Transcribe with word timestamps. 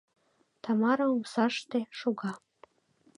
Тамара 0.63 1.05
омсаште 1.13 1.79
шога. 1.99 2.31